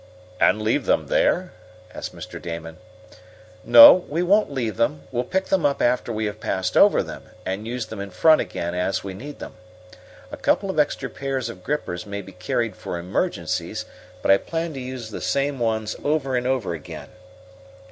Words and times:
"And 0.39 0.63
leave 0.63 0.87
them 0.87 1.09
there?" 1.09 1.51
asked 1.93 2.15
Mr. 2.15 2.41
Damon. 2.41 2.77
"No, 3.63 3.93
we 3.93 4.23
won't 4.23 4.51
leave 4.51 4.77
them. 4.77 5.03
We'll 5.11 5.23
pick 5.23 5.45
them 5.45 5.63
up 5.63 5.79
after 5.79 6.11
we 6.11 6.25
have 6.25 6.39
passed 6.39 6.75
over 6.75 7.03
them 7.03 7.25
and 7.45 7.67
use 7.67 7.85
them 7.85 7.99
in 7.99 8.09
front 8.09 8.41
again 8.41 8.73
as 8.73 9.03
we 9.03 9.13
need 9.13 9.37
them. 9.37 9.53
A 10.31 10.37
couple 10.37 10.71
of 10.71 10.79
extra 10.79 11.07
pairs 11.07 11.49
of 11.49 11.63
grippers 11.63 12.07
may 12.07 12.23
be 12.23 12.31
carried 12.31 12.75
for 12.75 12.97
emergencies, 12.97 13.85
but 14.23 14.31
I 14.31 14.37
plan 14.37 14.73
to 14.73 14.79
use 14.79 15.11
the 15.11 15.21
same 15.21 15.59
ones 15.59 15.95
over 16.03 16.35
and 16.35 16.47
over 16.47 16.73
again." 16.73 17.09